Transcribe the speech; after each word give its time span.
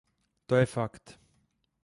To 0.47 0.55
je 0.55 0.65
fakt. 0.65 1.19